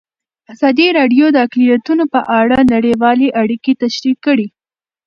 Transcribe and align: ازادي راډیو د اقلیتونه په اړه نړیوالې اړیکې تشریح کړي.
ازادي 0.53 0.87
راډیو 0.97 1.25
د 1.31 1.37
اقلیتونه 1.45 2.03
په 2.13 2.19
اړه 2.39 2.57
نړیوالې 2.75 3.27
اړیکې 3.41 3.73
تشریح 3.83 4.15
کړي. 4.25 4.47